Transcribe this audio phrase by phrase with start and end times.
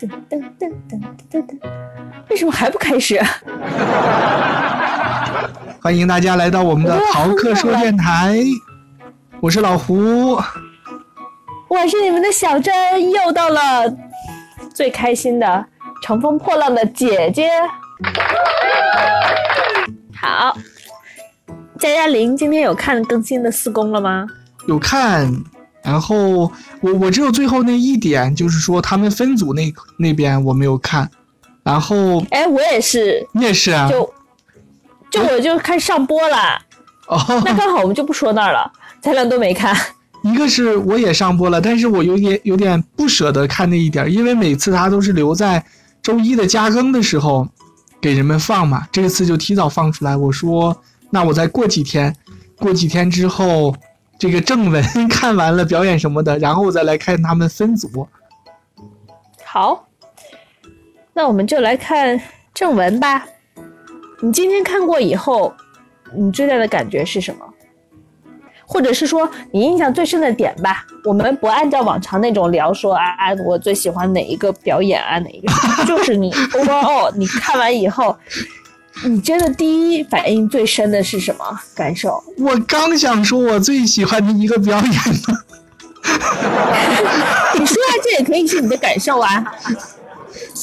[0.00, 1.58] 噔噔噔噔噔噔，
[2.28, 3.20] 为什么还不开始？
[5.80, 8.38] 欢迎大家来到我们的逃课说电台，
[9.40, 10.34] 我是老胡，
[11.68, 12.72] 我是你们的小珍，
[13.10, 13.94] 又到了
[14.74, 15.66] 最开心的
[16.02, 17.50] 乘风破浪的姐姐。
[20.16, 20.56] 好，
[21.84, 24.26] 佳佳玲今天有看更新的四宫了吗？
[24.66, 25.30] 有看，
[25.82, 31.10] 然后我我只有最后那一点，就是说他们分组那那边我没有看，
[31.62, 34.10] 然后哎，我也是，你也是啊，就
[35.10, 36.58] 就我就看上播了，
[37.06, 38.72] 哦，那刚好我们就不说那儿了，
[39.02, 39.76] 咱俩都没看。
[40.22, 45.62] 一个是我也上播了，但是我有点有点不舍得看那一点，因为每次他都是留在
[46.02, 47.46] 周一的加更的时候
[48.00, 50.16] 给人们放嘛，这次就提早放出来。
[50.16, 50.74] 我说
[51.14, 52.12] 那我再过几天，
[52.58, 53.72] 过几天之后
[54.18, 58.08] 这个正文看完了表演什么的，然后我再来看他们分组。
[59.44, 59.86] 好，
[61.12, 62.20] 那我们就来看
[62.52, 63.24] 正文吧。
[64.22, 65.54] 你今天看过以后，
[66.16, 67.46] 你最大的感觉是什么？
[68.66, 70.84] 或者是说你印象最深的点吧？
[71.04, 78.16] 我们不按照往常那种聊说啊啊，我最喜欢哪一个表演啊，哪一个，就是你 overall 你看完以后，
[79.04, 82.22] 你真的第一反应最深的是什么感受？
[82.38, 85.38] 我刚想说我最喜欢的一个表演呢，
[87.54, 89.44] 你说啊，这也可以是你的感受啊。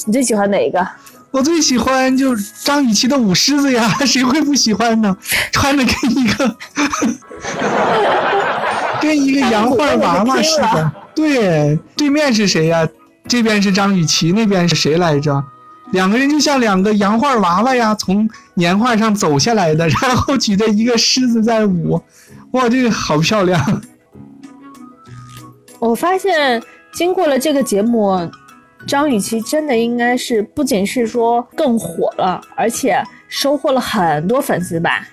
[0.05, 0.85] 你最喜欢哪一个？
[1.31, 5.15] 我最喜欢就是张雨绮的舞狮子呀， 谁会不喜欢呢？
[5.51, 6.57] 穿的跟一个
[8.99, 10.91] 跟一个洋画娃娃似的。
[11.15, 12.87] 对，对面是谁呀？
[13.27, 15.41] 这边是张雨绮，那边是谁来着？
[15.91, 22.01] 两个人就像两个洋画娃娃呀，从年画上走下来的，然后举着一个狮子在舞。
[22.51, 23.81] 哇，这个好漂亮！
[25.79, 26.61] 我发现
[26.93, 28.29] 经过了这个节目，
[28.87, 35.07] 张雨绮真的应该是不仅是说更火了，而且收获了很多粉丝吧。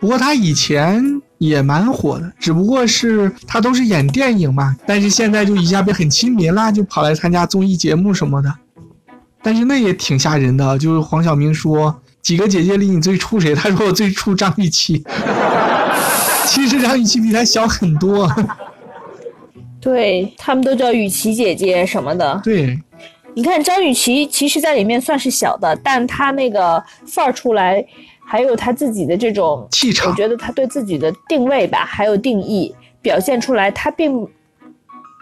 [0.00, 1.02] 不过她以前
[1.38, 8.52] 也蛮火的，只不过是她都是演电影嘛，但是现在就一下变很亲民啦，就跑来参加综艺节目什么的。
[9.42, 13.54] 但是那也挺吓人的，就是黄晓明说几个姐姐里你最怵谁？
[13.54, 15.02] 他说我最怵张雨绮。
[16.46, 18.30] 其实张雨绮比他小很多。
[19.80, 22.40] 对他们都叫雨绮姐姐什么的。
[22.44, 22.78] 对，
[23.34, 27.84] 你看张雨绮，其实在里面算是小的，但她那个范儿出来，
[28.24, 34.24] 还有她自己的这种气场我觉得她对自己的定位吧，还有定义表现出来，她并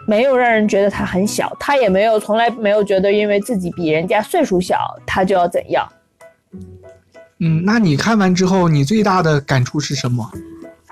[0.07, 5.87] 没有让人觉得他很小，他也没有从来没有觉得因为自己比人家岁数小，他就要怎样。
[7.39, 10.29] 嗯，那你看完之后，你最大的感触是什么？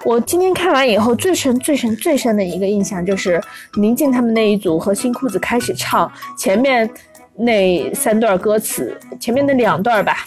[0.06, 3.42] 我今天看完以后，最深、最深、最深的一个印象就是
[3.76, 6.90] 宁静他们那一组和新裤子开始唱前面
[7.36, 10.26] 那三段歌词，前面的两段吧。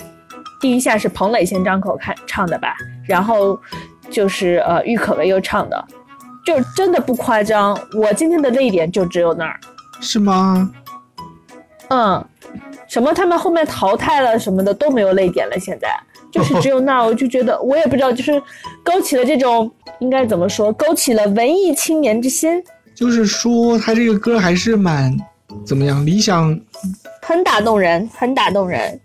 [0.61, 3.59] 第一下是彭磊先张口看唱的吧，然后
[4.11, 5.85] 就是呃郁可唯又唱的，
[6.45, 7.79] 就真的不夸张。
[7.95, 9.59] 我今天的泪点就只有那儿，
[10.01, 10.71] 是吗？
[11.89, 12.25] 嗯，
[12.89, 15.89] 什么他们后面淘汰了什么的都没有泪点了，现在。
[16.31, 18.43] 就是只有那儿，我就觉得我也不知道，就是
[18.83, 22.63] 勾起了这种应该怎么说，勾起了文艺青年之心，
[22.95, 25.15] 就是说他这个歌还是蛮
[25.67, 26.59] 怎么样，理想。
[27.21, 28.99] 很打动人，很打动人。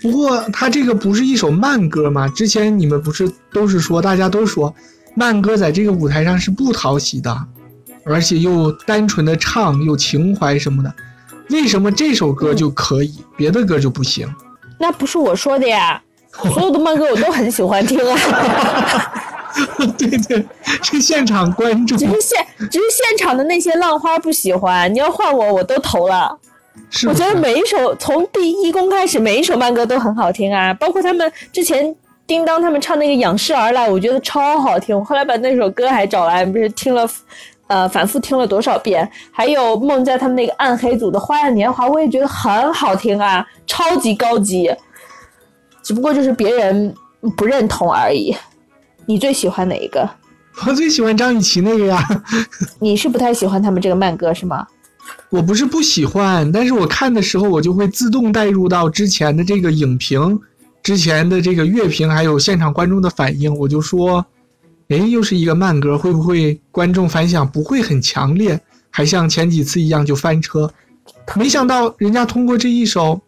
[0.00, 2.26] 不过他这个不是一首慢歌吗？
[2.28, 4.74] 之前你们不是都是说，大家都说
[5.14, 7.36] 慢歌在这个舞台上是不讨喜的，
[8.04, 10.92] 而且又单纯的唱，有情怀什么的。
[11.50, 14.26] 为什么这首歌就可以，别的歌就不行？
[14.78, 16.02] 那不是我说的呀。
[16.32, 18.16] 所有的慢歌我都很喜欢听啊，
[19.98, 20.42] 对对，
[20.82, 24.90] 是现场观众，只是现只是现场的那些浪花不喜欢。
[24.94, 26.38] 你要换我，我都投了。
[26.88, 31.94] 是我觉得每一首从第一公开始，每一首慢歌都很好听啊，包括他们之前
[32.32, 34.98] 叮当他们唱那个仰视而来，我觉得超好听。
[34.98, 37.06] 我后来把那首歌还找来，不是听了，
[37.66, 39.06] 呃，反复听了多少遍。
[39.30, 44.74] 还有梦在他们那个暗黑组的花样年华，我也觉得很好听啊，超级高级。
[45.82, 46.94] 只不过就是别人
[47.36, 48.34] 不认同而已。
[49.04, 50.08] 你最喜欢哪一个？
[50.66, 52.02] 我最喜欢张雨绮那个呀。
[52.80, 54.66] 你是不太喜欢他们这个慢歌是吗？
[55.28, 60.40] 我不是不喜欢，但是我看的时候我就会自动带入到之前的这个影评、
[60.82, 64.24] 之前的这个乐评，还有现场观众的反应，我就说，
[64.88, 70.72] 哎，又是一个慢歌，会不会观众反响不会很强烈，还像前几次一样就翻车？
[71.36, 73.20] 没想到人家通过这一首。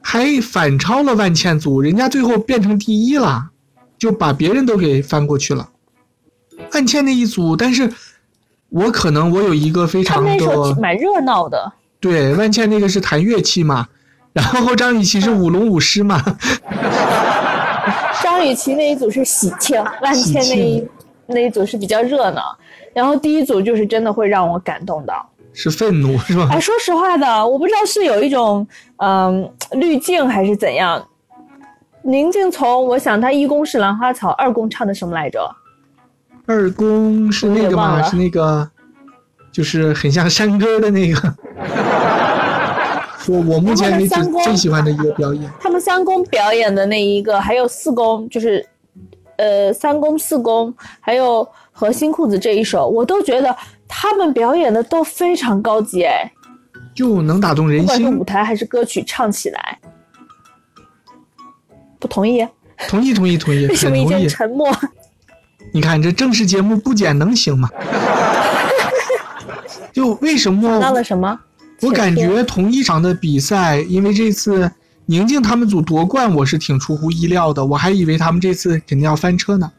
[0.00, 3.50] 还反超了万茜组，人家最后变成第一了。
[3.98, 5.68] 就把别人都给翻过去了。
[6.72, 7.92] 万茜那一组，但是
[8.70, 11.72] 我可能我有一个非常的蛮热闹的。
[12.00, 13.88] 对万茜那个是弹乐器嘛，
[14.32, 16.22] 然后张雨绮是舞龙舞狮嘛，
[18.22, 20.88] 张雨绮那一组是喜庆，万千那一
[21.26, 22.56] 那一组是比较热闹，
[22.94, 25.28] 然后第一组就是真的会让我感动到。
[25.54, 26.48] 是愤怒是吧？
[26.52, 28.66] 哎，说实话的，我不知道是有一种
[28.98, 31.04] 嗯、滤镜还是怎样。
[32.02, 35.40] 宁静从我想他一公是兰花草，二公唱的什么来着？
[36.46, 38.00] 二宫是那个吗？
[38.04, 38.70] 是那个，
[39.50, 41.34] 就是很像山歌的那个。
[43.28, 48.66] 我我目前为止最喜欢的一个表演，他们三公表演的那一个，还有四公，就是
[49.36, 53.54] 呃三公四公，还有和新裤子这一首，我都觉得
[53.86, 56.32] 他们表演的都非常高级哎，
[56.94, 58.24] 就能打动人心不管是舞。
[58.24, 59.78] 台还是歌曲唱起来。
[61.98, 62.46] 不同意？
[62.88, 64.08] 同意同意同意， 为什么一。
[64.08, 64.74] 阵沉默？
[65.74, 67.68] 你看这正式节目不剪能行吗？
[69.92, 71.38] 就为什么到了什么？
[71.82, 74.70] 我感觉同一场的比赛，因为这次
[75.06, 79.70] 宁静他们组夺冠，我是挺出乎意料的，我还以为他们这次肯定要翻车呢。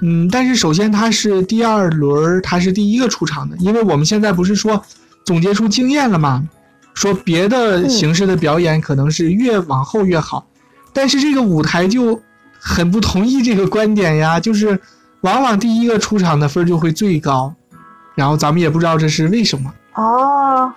[0.00, 4.82] 嗯，但是首先他是第二轮，他是第一个出场的，因为我们现在不是说
[5.24, 6.46] 总结出经验了吗？
[6.94, 10.46] 说别的形式的表演可能是越往后越好，
[10.92, 12.20] 但是这个舞台就
[12.58, 14.78] 很不同意这个观点呀，就是
[15.22, 17.54] 往往第一个出场的分就会最高，
[18.14, 19.72] 然后咱们也不知道这是为什么。
[19.94, 20.70] 哦，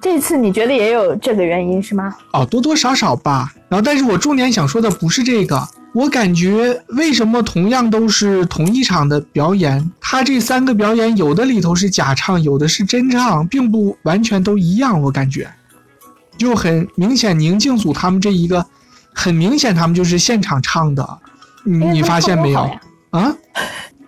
[0.00, 2.14] 这次你觉得也有这个原因是吗？
[2.32, 3.52] 哦，多多少少吧。
[3.68, 15.00] 然后，但是我重点想说的不是这个，我感觉为什么同样都是同一场的表演，他这三个表演有的里头是假唱，有的是真唱，并不完全都一样。
[15.00, 15.50] 我感觉，
[16.36, 18.66] 就很明显，宁静组他们这一个，
[19.14, 21.18] 很明显他们就是现场唱的，
[21.64, 22.70] 你你发现没有
[23.10, 23.34] 啊？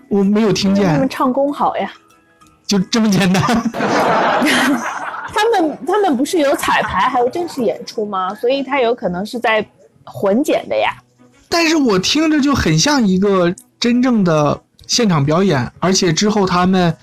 [0.08, 1.90] 我没有听见他们，唱功好呀。
[2.66, 3.42] 就这么简单。
[5.32, 8.34] 他们他们不是有彩排还有正式演出吗？
[8.34, 9.64] 所以他有可能是在
[10.04, 10.94] 混剪的呀。
[11.48, 16.96] 但是我听着就很像一个真正的现场表演，而且之后他们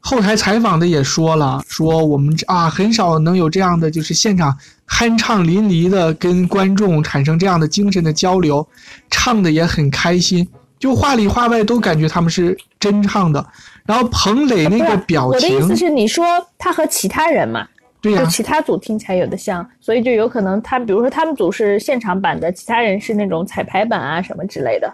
[0.00, 4.56] 后台采访的也说了，说我们啊很少能有这样的，就是现场
[4.88, 8.66] 酣畅淋漓的跟观众产生这样的精神的交流，
[9.10, 10.46] 唱的也很开心，
[10.78, 13.44] 就话里话外都感觉他们是真唱的。
[13.86, 16.24] 然后彭磊那个表情我的意情思，是，你说
[16.58, 17.66] 他和其他人嘛，
[18.00, 24.92] 对呀、就其他组听起来有的像，所以就有可能他，比如说他们组是现场版的，其他人是那种彩排版啊什么之类的。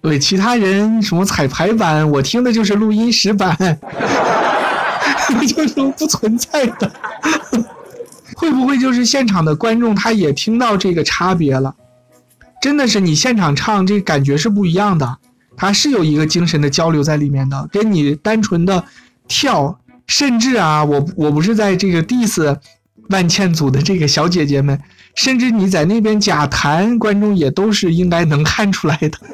[0.00, 3.56] 对其他人什么彩排版，我听的就是录音室版，
[5.48, 6.90] 就是不存在的。
[8.36, 11.74] 会不会就是现场的观众他也听到这个差别了？
[12.60, 15.18] 真的是你现场唱这感觉是不一样的，
[15.56, 18.84] 它是有一个精神的交流在里面的，跟你单纯的
[19.28, 22.56] 跳，甚至啊，我我不是在这个 diss
[23.10, 24.80] 万茜组的这个小姐姐们，
[25.14, 29.18] 甚至你在那边假弹，观众也都是应该能看出来的。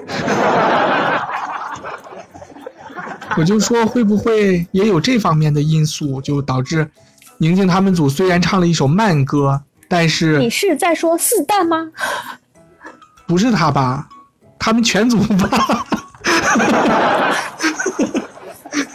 [3.37, 6.91] 我就说会不会也有这方面的因素，就导致
[7.39, 11.91] 宁静他们组虽然唱了一首慢歌，但是你是是在说四蛋吗？
[13.27, 14.09] 不是他吧？
[14.59, 15.87] 他们全组吧？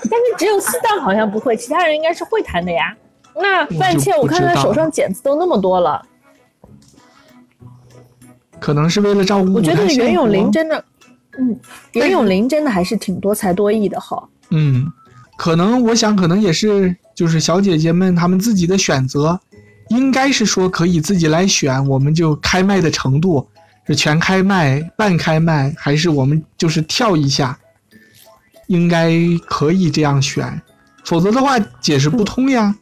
[0.09, 2.95] 但是只有四蛋好像不会，其他人应该是会弹的呀。
[3.35, 6.01] 那万茜，我看他手上茧子都那么多了，
[8.59, 10.83] 可能是为了照顾我觉得袁咏琳真的，
[11.37, 11.59] 嗯，
[11.91, 14.29] 袁咏琳真的还是挺多才多艺的哈。
[14.51, 14.89] 嗯，
[15.37, 19.37] 可能我想可能也是就是小姐姐们她们自己的选择，
[19.89, 23.45] 应该是说可以自己来选，我们就开麦的程度
[23.87, 27.57] 是全开麦、半开麦，还是我们就是跳一下，
[28.67, 29.11] 应该
[29.47, 30.61] 可以这样选，
[31.03, 32.75] 否则的话解释不通呀。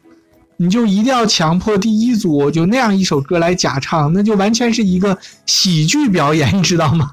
[0.58, 7.12] 你就一定要强迫第一组就那样一首歌来假唱，那就完全是一个喜剧表演，你知道吗？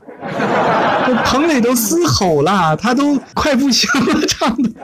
[1.07, 4.71] 这彭磊都嘶吼了，他都快不行了，唱的。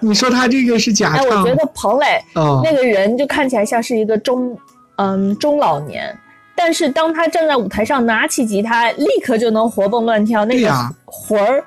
[0.00, 1.40] 你说他这个是假哎，唱？
[1.40, 4.56] 我觉得彭磊哦，那个人就看起来像是一个中
[4.96, 6.16] 嗯中老年，
[6.54, 10.70] 但是当他站在舞台上拿起吉他，立刻就能活蹦乱跳，那个
[11.04, 11.64] 魂儿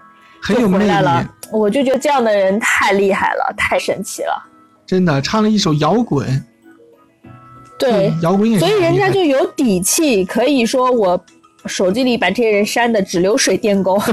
[0.47, 1.27] 就很回来了力，。
[1.51, 4.43] 我就觉得这样的人太厉害了，太神奇了。
[4.85, 6.45] 真的唱了一首摇滚，
[7.79, 11.19] 对，嗯摇滚也是所以人家就有底气，可以说我
[11.65, 13.99] 手机里把这些人删的只留水电工。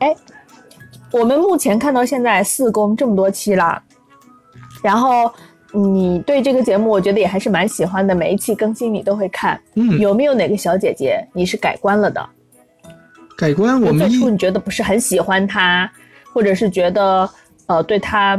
[0.00, 0.14] 哎，
[1.10, 3.82] 我们目前看到现在四公这么多期了，
[4.82, 5.32] 然后
[5.72, 9.58] 你对这个节目，我觉得也还是蛮喜欢的，每一期更新你都会看。
[9.74, 12.28] 嗯，有没有哪个小姐姐你是改观了的？
[13.38, 15.90] 改观，我们最初你觉得不是很喜欢她，
[16.32, 17.28] 或者是觉得
[17.66, 18.38] 呃对她，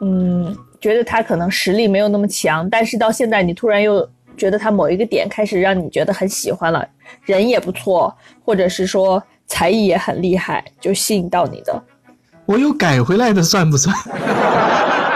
[0.00, 6.88] 嗯，觉得她可能实力没有那么强，但是到现在你突然又觉得她某一个点开始让你觉得很喜欢了，
[7.24, 8.12] 人也不错，
[8.44, 11.82] 或者是说才艺也很厉害，就吸引到你的。
[12.46, 13.94] 我有改回来的算不算？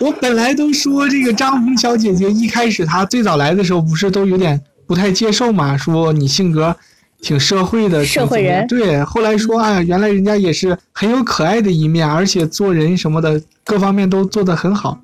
[0.00, 6.74] 我本来都说这个张红小姐姐一开始她最早来的时候不是都有点不太接受嘛，说你性格
[7.20, 9.02] 挺社会的，社会人对。
[9.04, 14.98] 后来说啊，原来人家也是很有可爱的一面，而且做人什么的各方面都做得很好。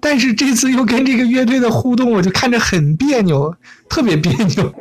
[0.00, 3.54] 但是这次又跟这个乐队的互动，我就看着很别扭，
[3.88, 4.72] 特别别扭。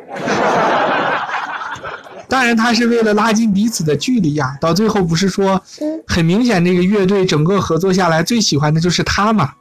[2.32, 4.58] 当然，他是为了拉近彼此的距离呀。
[4.62, 5.62] 到最后不是说，
[6.08, 9.52] 很明显，这个乐队整个合作下来最喜欢的就是他嘛。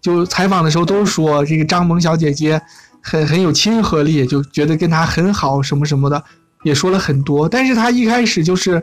[0.00, 2.58] 就采访的时候都说这个张萌小姐姐
[3.02, 6.24] 很很有亲和力，就觉得跟他很好什么什么的，
[6.62, 7.46] 也说了很多。
[7.46, 8.82] 但是他一开始就是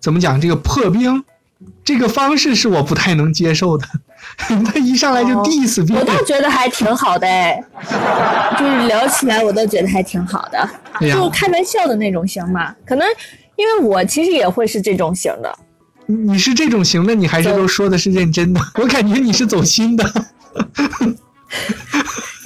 [0.00, 1.22] 怎么讲这个破冰，
[1.84, 3.86] 这个方式是我不太能接受的。
[4.64, 7.62] 他一上来就 diss 别我，倒觉得还挺好的哎，
[8.58, 10.58] 就是聊起来我都觉得还挺好的，
[11.00, 12.74] 哎就是开玩笑的那种型嘛。
[12.86, 13.06] 可能
[13.56, 15.58] 因为我其实也会是这种型的，
[16.06, 18.60] 你是这种型的，你还是都说的是认真的？
[18.80, 20.04] 我感觉你是走心的。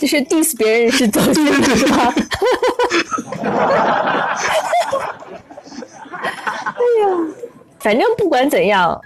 [0.00, 2.12] 就是 diss 别人是走心的是吧？
[6.22, 7.06] 哎呀，
[7.80, 9.00] 反正不管怎样，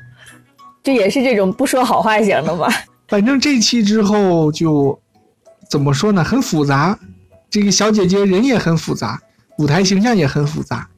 [0.87, 2.69] 就也是这种不说好话型的嘛。
[3.09, 4.97] 反正这期之后就
[5.69, 6.97] 怎么说呢，很复杂。
[7.51, 9.21] 这个小姐姐人也很复杂，
[9.59, 10.89] 舞台形象也很复杂，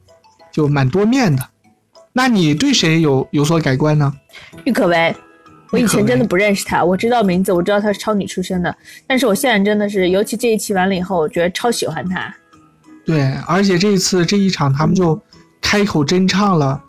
[0.51, 1.43] 就蛮多面的。
[2.13, 4.13] 那你对谁有有所改观呢？
[4.63, 5.15] 郁可唯，
[5.71, 8.75] 我以前真的不认识她，我知道名字，我知道她是超女出身的，
[9.07, 12.31] 但是我现在真的是，尤其这一期完了以后，我觉得超喜欢她。
[13.07, 15.19] 对，而且这一次这一场他们就
[15.59, 16.79] 开口真唱了，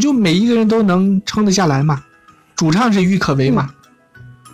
[0.00, 2.02] 就每一个人都能撑得下来嘛。
[2.58, 3.70] 主唱是郁可唯嘛，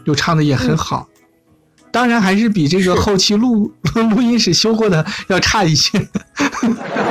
[0.04, 1.08] 就唱的也很好。
[1.90, 6.06] 当然还是比这个后期录 录音室修过的要差一些，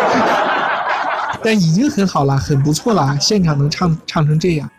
[1.44, 3.18] 但已经很好了，很不错了。
[3.20, 4.70] 现场能唱唱成这样，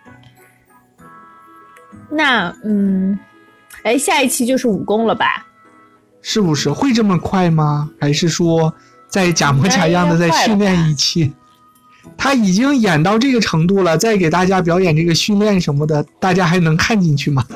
[2.10, 3.18] 那嗯，
[3.82, 5.46] 哎，下一期就是武功了吧？
[6.22, 7.90] 是不是会这么快吗？
[8.00, 8.72] 还是说
[9.08, 11.34] 再假模假样的再训练一期？
[12.16, 17.44] 他已经演到这个程度了，再给大家表演这个训练什么的，大家还能看进去吗？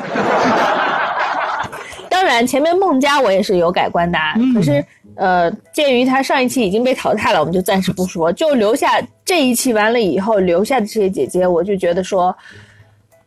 [2.11, 12.37] 当然，前面孟佳我也是有改观的啊，嗯可是呃，鉴于他上一期已经被淘汰了，我们就暂时不说，就留下这一期完了以后留下的这些姐姐，我就觉得说，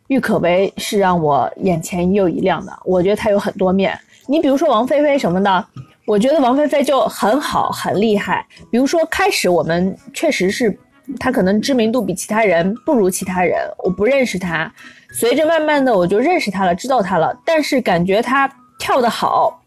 [0.08, 2.72] 郁可唯是让我眼前一又一亮的。
[2.84, 5.66] 我觉得她有很多面，你比如说王菲菲什么的，
[6.06, 8.46] 我觉得王菲菲就很好，很厉害。
[8.70, 10.78] 比如说开始我们确实是
[11.18, 14.72] 他可能知名度比其他人不如其他人，我不认识他，
[15.12, 19.60] 随着慢慢的我就认识他了，知道他了，但是感觉他跳得好，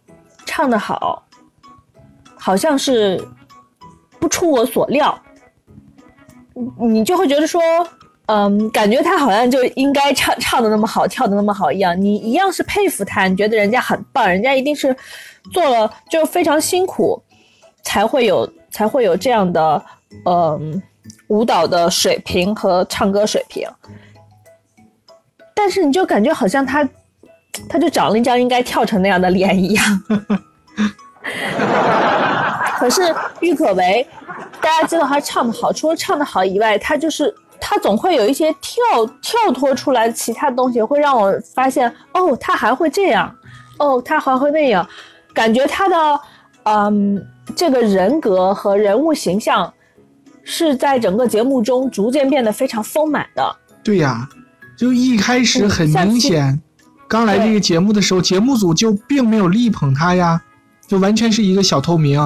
[0.45, 1.23] 唱得好，
[2.37, 3.21] 好像是
[4.19, 5.17] 不出我所料，
[6.53, 7.61] 你你就会觉得说，
[8.27, 11.99] 嗯，感觉他好像就应该唱唱的那么好，跳的那么好一样。
[11.99, 14.95] 你一样是佩服他，你觉得人家很棒，人家一定是
[15.51, 17.21] 做了就非常辛苦，
[17.83, 19.85] 才会有才会有这样的
[20.25, 20.81] 嗯
[21.27, 23.67] 舞蹈的水平和唱歌水平。
[25.53, 26.87] 但是你就感觉好像他，
[27.69, 30.03] 他就长了一张应该跳成那样的脸一样。
[32.77, 33.01] 可是
[33.39, 34.05] 郁可唯，
[34.61, 38.83] 大家知道她唱的好，除了唱的好以外，她就是她总会有一些跳
[39.21, 43.33] 跳脱出来其他东西，会让我发现哦，她还会这样，
[43.79, 44.87] 哦，她还会那样，
[45.33, 46.19] 感觉她的
[46.63, 49.73] 嗯这个人格和人物形象
[50.45, 53.55] 是在整个节目中逐渐变得非常丰满的。
[53.83, 54.29] 对呀，
[54.77, 56.61] 就一开始嗯很明显，
[57.07, 60.41] 刚来这个节目的时候，节目组就并没有力捧他呀，
[60.87, 62.21] 就完全是一个小透明。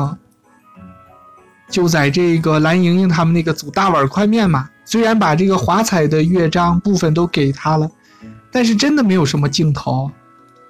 [1.70, 7.90] 就在这个蓝莹莹他们那个组大碗宽面嘛，虽然把这个华彩的乐章部分都给他了，
[8.52, 10.10] 但是真的没有什么镜头。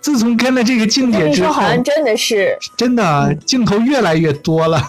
[0.01, 4.81] 自从跟了这个静姐之后好，像真的是，真的镜头越来越多了。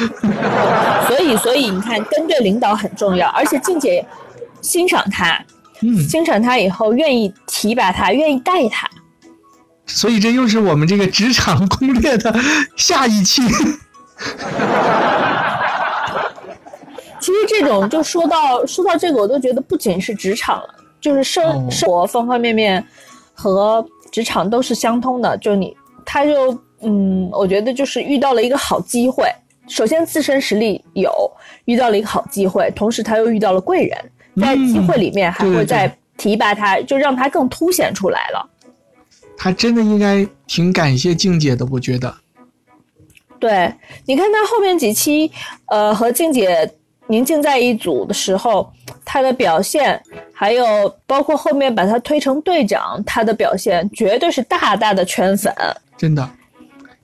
[1.06, 4.04] 所以所以你看，跟对领导很重要，而且静姐
[4.60, 5.44] 欣赏他，
[5.82, 8.88] 嗯，欣赏他以后愿意提拔他，愿意带他。
[9.86, 12.34] 所以这又是我们这个职场 攻略的
[12.76, 13.42] 下一期。
[17.20, 22.82] 其实这种就说到说到这个，我都觉得不仅是职场了，就是生、哦生活方方面面
[23.34, 29.24] 和职场都是相通的，就你他就嗯，我觉得就是遇到了一个好机会。
[29.70, 31.10] 首先自身实力有，
[31.64, 34.10] 遇到了一个好机会，同时他又遇到了贵人，
[34.40, 38.50] 在机会里面还会再提拔他，就让他更凸显出来了。
[39.38, 42.14] 他真的应该挺感谢静姐的，我觉得。
[43.38, 43.72] 对，
[44.04, 45.30] 你看他后面几期，
[45.68, 46.70] 呃，和静姐
[47.06, 48.70] 宁静在一组的时候，
[49.04, 49.98] 他的表现，
[50.34, 55.54] 还有包括后面把他推成队长，他的表现绝对是大大的圈粉。
[55.96, 56.30] 真的，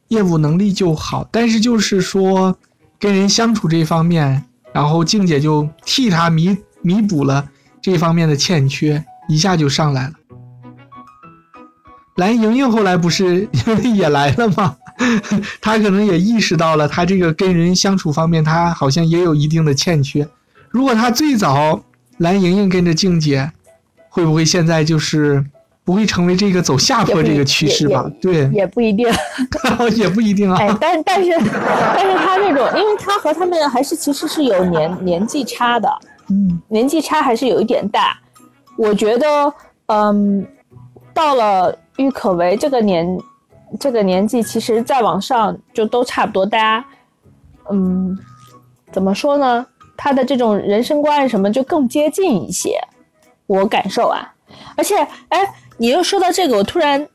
[0.08, 2.56] 业务能力就好，但是就是说
[2.98, 7.48] 跟人相处这方面，然后静姐就替他弥弥补了
[7.80, 10.14] 这方面的欠缺，一下就上来了。
[12.16, 13.48] 蓝莹莹后来不是
[13.94, 14.76] 也来了吗？
[15.60, 20.26] 他可能也意识到了，他这个跟人相处方面，他好像也有一定的欠缺。
[20.70, 21.82] 如果他最早
[22.16, 23.52] 蓝莹莹跟着静姐，
[24.08, 25.44] 会不会现在就是
[25.86, 28.04] 不会成为这个走下坡这个趋势吧？
[28.20, 29.08] 对，也不一定，
[29.96, 30.58] 也不一定啊。
[30.58, 35.88] 哎，但但是但是他这种，因为他和他们还是其实是有年年纪差的，
[36.28, 38.18] 嗯，年纪差还是有一点大。
[38.76, 39.54] 我觉得，
[39.86, 40.44] 嗯，
[41.14, 43.18] 到了郁可唯这个年。
[43.80, 46.46] 这个年纪，其实再往上就都差不多。
[46.46, 46.84] 大家，
[47.68, 48.16] 嗯，
[48.92, 49.66] 怎么说呢？
[49.96, 52.80] 他的这种人生观什么就更接近一些，
[53.48, 54.32] 我感受啊。
[54.76, 54.96] 而且，
[55.28, 55.40] 哎，
[55.78, 57.06] 你又说到这个，我突然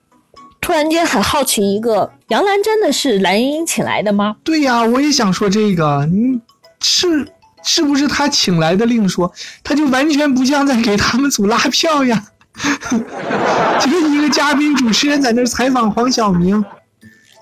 [0.60, 4.36] 突然间很好奇，一个杨澜真的是蓝盈莹请来的吗？
[4.44, 6.40] 对呀，我也想说这个，你
[6.82, 7.28] 是
[7.64, 8.86] 是不是他请来的？
[8.86, 9.32] 另说，
[9.64, 12.24] 他就完全不像在给他们组拉票呀。
[13.80, 16.64] 就一个嘉宾主持人在那采访黄晓明，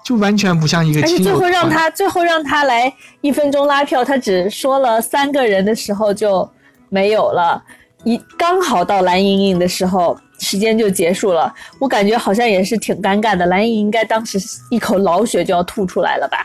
[0.05, 1.01] 就完全不像一个。
[1.01, 6.47] 而且最后让他最后让他来一分钟拉票，他只说了三个人的时候就
[6.89, 7.61] 没有了，
[8.03, 11.53] 一刚好到蓝莹莹的时候，时间就结束了。
[11.79, 14.39] 我感觉好像也是挺尴尬的，蓝莹应该当时
[14.71, 16.37] 一口老血就要吐出来了吧？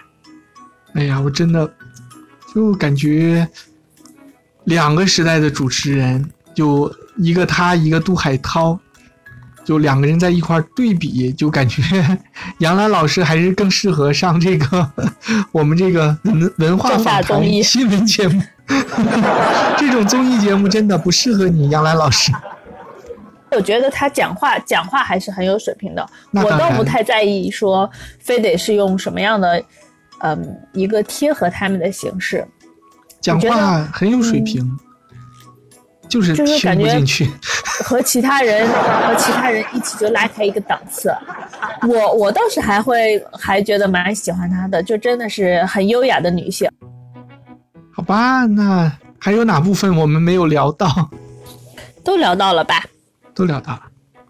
[0.95, 1.73] 哎呀，我真的
[2.55, 3.49] 就感觉
[4.65, 6.93] 两个时代的主持人就。
[7.17, 8.77] 一个他，一个杜海涛，
[9.65, 11.81] 就两个人在一块对比，就感觉
[12.59, 14.91] 杨澜老师还是更适合上这个
[15.53, 18.43] 我们这个文文化访谈新闻节目。
[19.79, 22.33] 这种综艺节目真的不适合你，杨澜老师。
[23.55, 27.89] 我觉得他讲话讲话还是很有水平的，我倒不太在意说
[28.19, 29.63] 非得是用什么样的
[30.23, 32.47] 嗯一个贴合他们的形式，
[33.21, 34.79] 讲话很有水平。
[36.07, 37.29] 就是就是感觉进去，
[37.83, 41.13] 和其他人和其他人一起就拉开一个档次。
[41.89, 46.71] 我我倒是还会还觉得蛮喜欢她的，就真的是很优雅的女性。
[47.91, 51.11] 好吧，那还有哪部分我们没有聊到？
[52.05, 52.85] 都聊到了吧？
[53.35, 53.83] 都聊到了。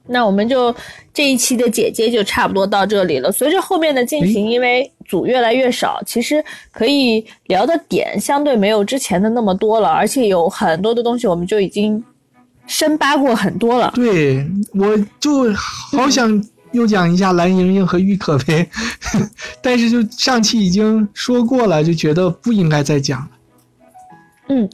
[0.07, 0.75] 那我们就
[1.15, 3.33] 这一期的姐姐就差不多到这里了。
[3.33, 12.05] 随着后面的进行，因为组越来越少，其实可以聊的点相对没有之前的那么多了，而且有很多的东西我们就已经
[12.67, 13.91] 深扒过很多了。
[13.95, 18.69] 对，我就好想又讲一下蓝盈莹和郁可唯，
[19.63, 23.31] 但是就上期已经说过了，就觉得不应该再讲了。
[24.51, 24.69] 嗯，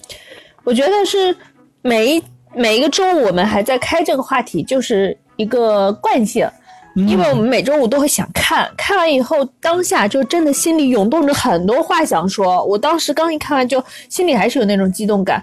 [0.64, 1.37] 我觉得是
[1.83, 2.23] 每一。
[2.54, 6.48] 每一个周五我们还在开这个话题，就是一个惯性，
[6.94, 12.64] 因为我们每周五都会想看，看完以后当下就真的心里涌动着很多话想说。
[12.64, 15.42] 我当时刚一看完就心里还是有那种激动感，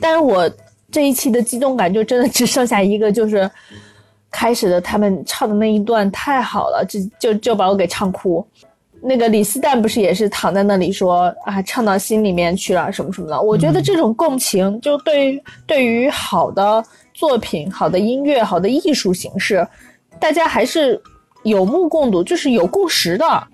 [0.00, 0.50] 但是我
[0.90, 3.48] 这一期的激动感就真的只剩下一个，就是
[4.30, 8.44] 开始的他们唱的那一段太好了，就就就把我给唱哭。
[9.04, 13.40] 那个李斯丹不是也是躺在那里说啊，唱到心里面去了什么什么的。
[13.40, 19.66] 我觉得这种共情，就对于对于好的作品、好的音乐、好的艺术形式，
[20.20, 21.02] 大家还是
[21.42, 23.48] 有目共睹，就是有共识的。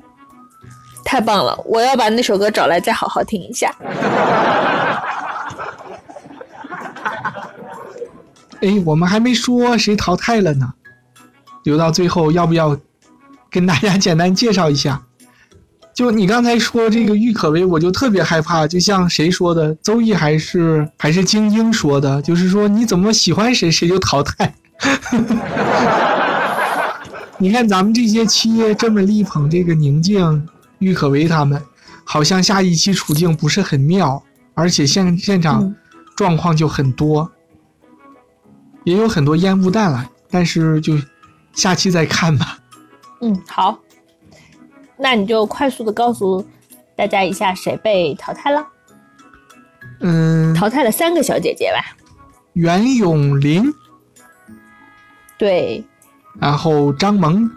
[1.05, 1.59] 太棒了！
[1.65, 3.75] 我要把那首歌找来再好好听一下。
[8.61, 10.75] 哎，我们还没说谁淘汰了呢，
[11.63, 12.77] 留到最后要不要
[13.49, 15.03] 跟大家简单介绍一下？
[15.99, 18.69] 就你刚才说这个郁可唯，我就特别害怕。
[18.69, 24.55] 就像谁说的，邹毅还是还是晶晶说的，就是说你怎么喜欢谁，谁就淘汰。
[27.39, 31.61] 你看咱们这些企业这么力捧这个宁静、郁可唯他们，
[32.05, 34.23] 好像下一期处境不是很妙，
[34.55, 35.75] 而且现现场
[36.15, 37.29] 状况就很多，
[38.85, 40.09] 也有很多烟雾弹了。
[40.31, 40.97] 但是就
[41.55, 42.57] 下期再看吧。
[43.21, 43.77] 嗯，好。
[44.99, 46.45] 那你就快速的告诉
[46.97, 48.67] 大家一下谁被淘汰了？
[50.01, 51.97] 嗯，淘汰了三个小姐姐吧。
[52.53, 53.73] 袁咏琳，
[55.37, 55.85] 对，
[56.41, 57.49] 然后张萌，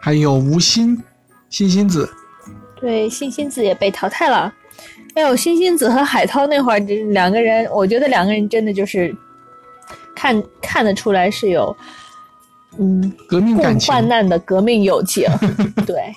[0.00, 1.00] 还有吴昕、
[1.48, 2.08] 欣欣子。
[2.80, 4.52] 对，欣欣子也被淘汰了。
[5.14, 9.14] 哎呦，欣欣子和海涛那会儿，这两个人，我觉得两个人真的就是
[10.14, 11.76] 看看得出来是有，
[12.78, 15.28] 嗯，革命感情，共患难的革命友情，
[15.84, 16.14] 对，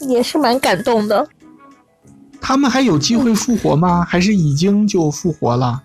[0.08, 1.28] 也是蛮感动的。
[2.40, 4.04] 他们还有机会复活吗？
[4.08, 5.82] 还是已经就复活了？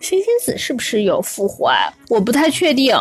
[0.00, 1.92] 星星子是不是有复活啊？
[2.08, 2.96] 我不太确定，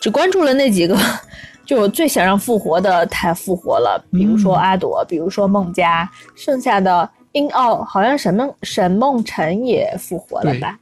[0.00, 0.98] 只关注了那几个。
[1.64, 10.76] 就我最想让复活的，他复活了，比如说阿朵，比如说孟佳，剩下的英奥好像沈梦沈梦辰也复活了吧？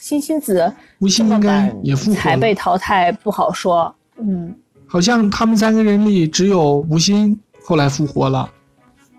[0.00, 3.94] 欣欣子吴昕应该也复活才被淘汰不好说。
[4.16, 4.52] 嗯，
[4.86, 8.50] 好像他们三个人里只有吴昕后来复活了，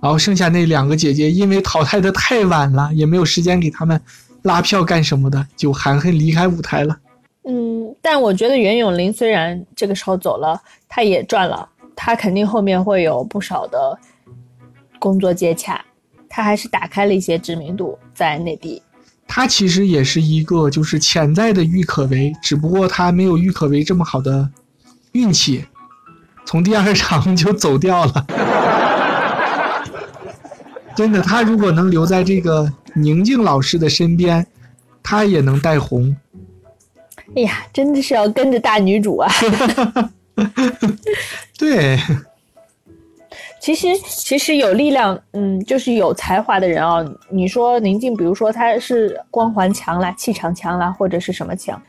[0.02, 4.02] 然后剩下那两个姐姐因为淘汰的太晚了，也没有时间给他们
[4.42, 6.98] 拉票干什么的，就含恨离开舞台了。
[7.44, 13.98] 嗯，但我觉得袁咏琳虽然这个时候走了，她也赚了，她肯定后面会有不少的
[15.00, 15.84] 工作接洽，
[16.28, 18.82] 她还是打开了一些知名度在内地。
[19.34, 24.50] 她其实也是一个就是潜在的郁可唯，只不过她没有郁可唯这么好的
[25.14, 25.64] 运气，
[26.46, 28.26] 从第二场 就走掉了。
[30.98, 34.46] 真的，她如果能留在这个宁静老师的身边，
[35.02, 36.14] 她也能带红。
[37.34, 39.32] 哎呀，真的是要跟着大女主啊！
[41.58, 41.98] 对，
[43.62, 47.06] 其实其实有力量，嗯，就是有才华的人啊。
[47.30, 51.80] 你说宁静，比如说他是光环强啦、气场强啦，或者是什么强，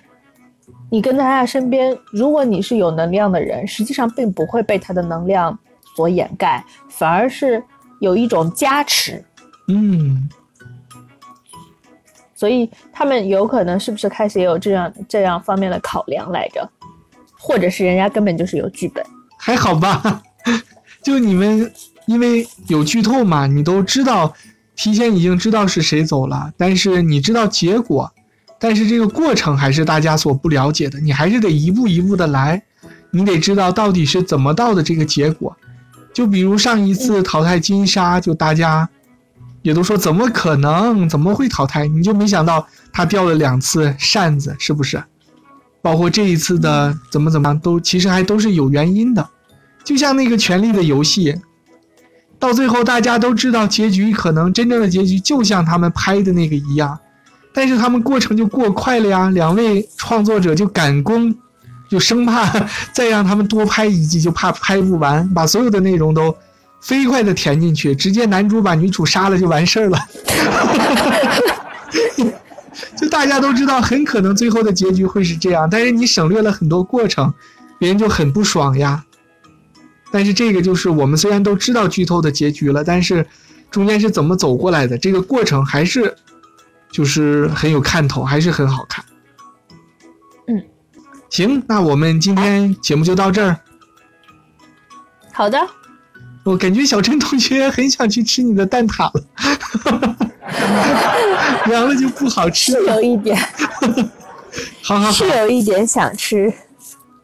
[0.90, 5.58] 你跟在他身边，如果你是有能量的人，实际上并不会被他的能量
[5.96, 7.64] 所掩盖，反而是
[8.00, 9.24] 有一种加持。
[9.68, 10.28] 嗯。
[12.34, 16.68] 所以他们有可能是不是开始也有这样这样方面的考量来着，
[17.38, 19.02] 或者是人家根本就是有剧本？
[19.38, 20.22] 还好吧，
[21.02, 21.72] 就你们
[22.06, 24.32] 因为有剧透嘛，你都知道，
[24.76, 28.12] 提前已经知道是谁走了，但是你知道结果，
[28.58, 32.62] 但是这个过程还是大家所不了解的，你还是得一步一步的来，
[33.10, 35.56] 你得知道到底是怎么到的这个结果。
[36.14, 38.88] 就比如上一次淘汰金沙，就大家。
[39.62, 41.08] 也都说怎么可能？
[41.08, 41.86] 怎么会淘汰？
[41.86, 45.00] 你就没想到他掉了两次扇子，是不是？
[45.80, 49.24] 包括这一次的怎么怎么样都其实还都是有原因的。
[49.84, 51.32] 就像那个《权力的游戏》，
[52.38, 56.98] 到最后大家都知道结局可能真正的结局就像他们拍的那个一样，
[57.52, 59.30] 但是他们过程就过快了呀。
[59.30, 61.34] 两位创作者就赶工，
[61.88, 62.48] 就生怕
[62.92, 66.34] 再让他们多拍一集，就怕拍不完，把所有的内容都。
[66.80, 69.98] 飞快的填进去，直接男主把女主杀了就完事儿了。
[72.96, 77.32] 就大家都知道，很可能最后的结局会是这样，但是你省略了很多过程，
[77.78, 79.04] 别人就很不爽呀。
[80.12, 83.26] 但是这个就是我们虽然都知道剧透的结局了，但是
[83.70, 86.14] 中间是怎么走过来的，这个过程还是
[86.90, 89.04] 就是很有看头，还是很好看。
[90.46, 90.62] 嗯，
[91.30, 93.58] 行，那我们今天节目就到这儿。
[95.32, 95.58] 好的。
[96.44, 99.24] 我感觉小陈同学很想去吃你的蛋挞了，
[101.66, 102.96] 凉了就不好吃了。
[102.96, 103.38] 有一点，
[104.82, 106.52] 好好好，是有一点想吃。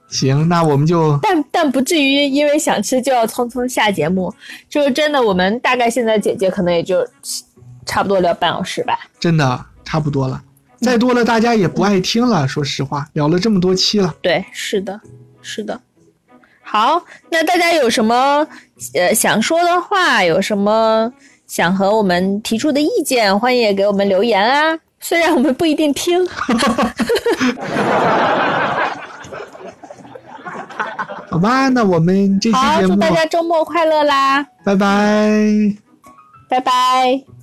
[0.08, 4.34] 行，那我们就但但不至于因为想吃就要匆匆下节目。
[4.68, 7.06] 就是真的，我们大概现在姐姐可能也就
[7.84, 8.98] 差不多聊半小时吧。
[9.20, 10.42] 真的差不多了，
[10.80, 12.48] 再多了大家也不爱听了。
[12.48, 14.14] 说实话，聊了这么多期了。
[14.22, 15.00] 对，是的，
[15.42, 15.78] 是的。
[16.62, 18.46] 好，那大家有什么
[18.94, 21.12] 呃想说的话，有什么
[21.46, 24.78] 想和我们提出的意见，欢迎也给我们留言啊。
[25.00, 26.26] 虽然我们不一定听。
[31.30, 34.46] 好吧，那我们这期节目，祝大家周末快乐啦！
[34.64, 35.76] 拜拜，
[36.48, 37.37] 拜拜。